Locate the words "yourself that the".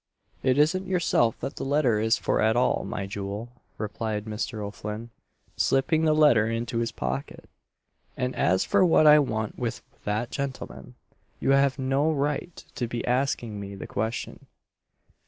0.87-1.63